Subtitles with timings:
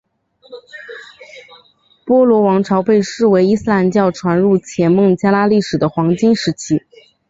[2.05, 6.81] 波罗王朝被视为伊斯兰教传入前孟加拉历史的黄金时期。